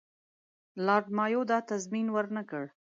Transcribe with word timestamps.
لارډ 0.85 1.05
مایو 1.17 1.41
دا 1.51 1.57
تضمین 1.69 2.07
ورنه 2.11 2.41
کړ. 2.49 2.63